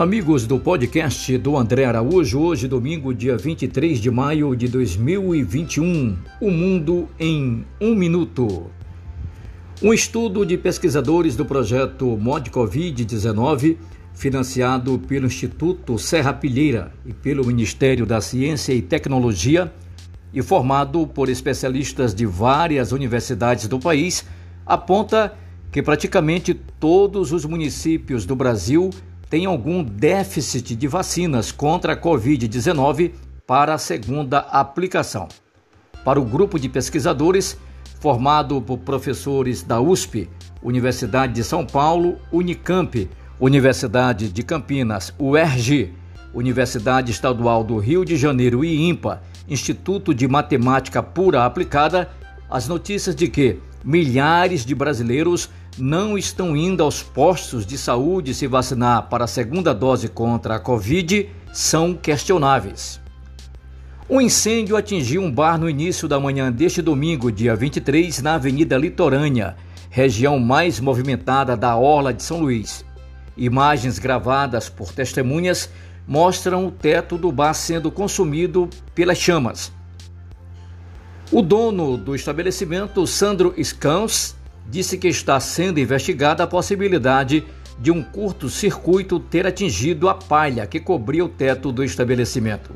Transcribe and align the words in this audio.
Amigos 0.00 0.46
do 0.46 0.58
podcast 0.58 1.36
do 1.36 1.58
André 1.58 1.84
Araújo, 1.84 2.40
hoje, 2.40 2.66
domingo, 2.66 3.12
dia 3.12 3.36
23 3.36 4.00
de 4.00 4.10
maio 4.10 4.56
de 4.56 4.66
2021. 4.66 6.16
O 6.40 6.50
Mundo 6.50 7.06
em 7.18 7.66
um 7.78 7.94
Minuto. 7.94 8.70
Um 9.82 9.92
estudo 9.92 10.46
de 10.46 10.56
pesquisadores 10.56 11.36
do 11.36 11.44
projeto 11.44 12.16
Mod 12.16 12.50
Covid-19, 12.50 13.76
financiado 14.14 14.98
pelo 15.00 15.26
Instituto 15.26 15.98
Serra 15.98 16.32
Pilheira 16.32 16.94
e 17.04 17.12
pelo 17.12 17.44
Ministério 17.44 18.06
da 18.06 18.22
Ciência 18.22 18.72
e 18.72 18.80
Tecnologia, 18.80 19.70
e 20.32 20.40
formado 20.40 21.06
por 21.06 21.28
especialistas 21.28 22.14
de 22.14 22.24
várias 22.24 22.90
universidades 22.90 23.68
do 23.68 23.78
país, 23.78 24.24
aponta 24.64 25.34
que 25.70 25.82
praticamente 25.82 26.54
todos 26.54 27.32
os 27.32 27.44
municípios 27.44 28.24
do 28.24 28.34
Brasil 28.34 28.88
têm 29.30 29.46
algum 29.46 29.84
déficit 29.84 30.74
de 30.74 30.88
vacinas 30.88 31.52
contra 31.52 31.92
a 31.92 31.96
Covid-19 31.96 33.12
para 33.46 33.74
a 33.74 33.78
segunda 33.78 34.40
aplicação. 34.40 35.28
Para 36.04 36.20
o 36.20 36.24
grupo 36.24 36.58
de 36.58 36.68
pesquisadores, 36.68 37.56
formado 38.00 38.60
por 38.60 38.78
professores 38.78 39.62
da 39.62 39.80
USP, 39.80 40.28
Universidade 40.62 41.32
de 41.32 41.44
São 41.44 41.64
Paulo, 41.64 42.18
Unicamp, 42.32 43.08
Universidade 43.38 44.28
de 44.28 44.42
Campinas, 44.42 45.14
UERJ, 45.18 45.94
Universidade 46.34 47.12
Estadual 47.12 47.62
do 47.62 47.78
Rio 47.78 48.04
de 48.04 48.16
Janeiro 48.16 48.64
e 48.64 48.88
IMPA, 48.88 49.22
Instituto 49.48 50.12
de 50.12 50.26
Matemática 50.26 51.02
Pura 51.02 51.44
Aplicada, 51.44 52.10
as 52.50 52.66
notícias 52.66 53.14
de 53.14 53.28
que 53.28 53.58
milhares 53.84 54.64
de 54.64 54.74
brasileiros 54.74 55.48
não 55.78 56.18
estão 56.18 56.56
indo 56.56 56.82
aos 56.82 57.02
postos 57.02 57.64
de 57.64 57.78
saúde 57.78 58.34
se 58.34 58.46
vacinar 58.46 59.08
para 59.08 59.24
a 59.24 59.28
segunda 59.28 59.72
dose 59.74 60.08
contra 60.08 60.56
a 60.56 60.60
Covid 60.60 61.28
são 61.52 61.94
questionáveis. 61.94 63.00
Um 64.08 64.20
incêndio 64.20 64.76
atingiu 64.76 65.22
um 65.22 65.30
bar 65.30 65.58
no 65.58 65.70
início 65.70 66.08
da 66.08 66.18
manhã 66.18 66.50
deste 66.50 66.82
domingo, 66.82 67.30
dia 67.30 67.54
23, 67.54 68.20
na 68.22 68.34
Avenida 68.34 68.76
Litorânea, 68.76 69.56
região 69.88 70.38
mais 70.38 70.80
movimentada 70.80 71.56
da 71.56 71.76
Orla 71.76 72.12
de 72.12 72.22
São 72.22 72.40
Luís. 72.40 72.84
Imagens 73.36 73.98
gravadas 73.98 74.68
por 74.68 74.92
testemunhas 74.92 75.70
mostram 76.06 76.66
o 76.66 76.72
teto 76.72 77.16
do 77.16 77.30
bar 77.30 77.54
sendo 77.54 77.88
consumido 77.88 78.68
pelas 78.96 79.16
chamas. 79.16 79.72
O 81.30 81.40
dono 81.40 81.96
do 81.96 82.12
estabelecimento, 82.12 83.06
Sandro 83.06 83.54
Scans, 83.62 84.34
disse 84.68 84.98
que 84.98 85.08
está 85.08 85.38
sendo 85.40 85.80
investigada 85.80 86.44
a 86.44 86.46
possibilidade 86.46 87.44
de 87.78 87.90
um 87.90 88.02
curto-circuito 88.02 89.18
ter 89.18 89.46
atingido 89.46 90.08
a 90.08 90.14
palha 90.14 90.66
que 90.66 90.80
cobria 90.80 91.24
o 91.24 91.28
teto 91.28 91.72
do 91.72 91.82
estabelecimento. 91.82 92.72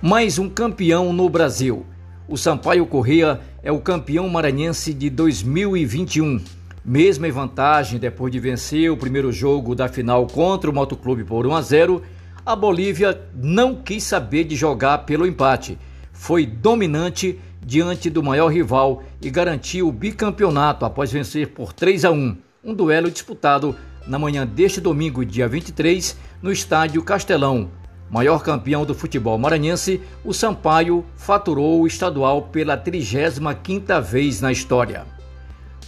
Mais 0.00 0.38
um 0.38 0.48
campeão 0.48 1.12
no 1.12 1.28
Brasil. 1.28 1.84
O 2.26 2.36
Sampaio 2.36 2.86
Corrêa 2.86 3.40
é 3.62 3.70
o 3.70 3.80
campeão 3.80 4.28
maranhense 4.28 4.94
de 4.94 5.10
2021 5.10 6.40
mesma 6.84 7.26
em 7.26 7.30
vantagem 7.30 7.98
depois 7.98 8.30
de 8.30 8.38
vencer 8.38 8.90
o 8.90 8.96
primeiro 8.96 9.32
jogo 9.32 9.74
da 9.74 9.88
final 9.88 10.26
contra 10.26 10.68
o 10.68 10.74
Motoclube 10.74 11.24
por 11.24 11.46
1 11.46 11.54
a 11.54 11.62
0, 11.62 12.02
a 12.44 12.54
Bolívia 12.54 13.18
não 13.34 13.76
quis 13.76 14.04
saber 14.04 14.44
de 14.44 14.54
jogar 14.54 14.98
pelo 14.98 15.26
empate. 15.26 15.78
Foi 16.12 16.44
dominante 16.44 17.40
diante 17.64 18.10
do 18.10 18.22
maior 18.22 18.48
rival 18.48 19.02
e 19.20 19.30
garantiu 19.30 19.88
o 19.88 19.92
bicampeonato 19.92 20.84
após 20.84 21.10
vencer 21.10 21.48
por 21.48 21.72
3 21.72 22.04
a 22.04 22.10
1, 22.10 22.36
um 22.62 22.74
duelo 22.74 23.10
disputado 23.10 23.74
na 24.06 24.18
manhã 24.18 24.46
deste 24.46 24.80
domingo, 24.80 25.24
dia 25.24 25.48
23, 25.48 26.16
no 26.42 26.52
estádio 26.52 27.02
Castelão. 27.02 27.70
Maior 28.10 28.42
campeão 28.42 28.84
do 28.84 28.94
futebol 28.94 29.38
maranhense, 29.38 30.00
o 30.22 30.32
Sampaio 30.32 31.04
faturou 31.16 31.80
o 31.80 31.86
estadual 31.86 32.42
pela 32.42 32.76
35ª 32.76 34.00
vez 34.00 34.40
na 34.40 34.52
história. 34.52 35.06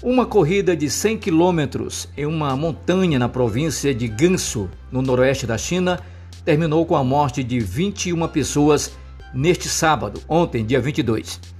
Uma 0.02 0.26
corrida 0.26 0.76
de 0.76 0.90
100 0.90 1.18
quilômetros 1.18 2.08
em 2.16 2.26
uma 2.26 2.56
montanha 2.56 3.18
na 3.18 3.28
província 3.28 3.94
de 3.94 4.08
Gansu, 4.08 4.68
no 4.90 5.02
noroeste 5.02 5.46
da 5.46 5.56
China, 5.56 6.00
terminou 6.44 6.84
com 6.86 6.96
a 6.96 7.04
morte 7.04 7.44
de 7.44 7.60
21 7.60 8.26
pessoas 8.28 8.92
neste 9.34 9.68
sábado, 9.68 10.20
ontem, 10.28 10.64
dia 10.64 10.80
22. 10.80 11.55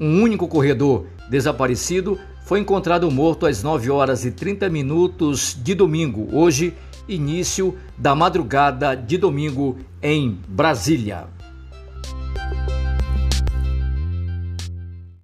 Um 0.00 0.22
único 0.22 0.48
corredor 0.48 1.04
desaparecido 1.28 2.18
foi 2.46 2.58
encontrado 2.60 3.10
morto 3.10 3.44
às 3.44 3.62
9 3.62 3.90
horas 3.90 4.24
e 4.24 4.30
30 4.30 4.70
minutos 4.70 5.54
de 5.62 5.74
domingo, 5.74 6.26
hoje, 6.32 6.72
início 7.06 7.76
da 7.98 8.14
madrugada 8.14 8.94
de 8.94 9.18
domingo 9.18 9.78
em 10.02 10.38
Brasília. 10.48 11.26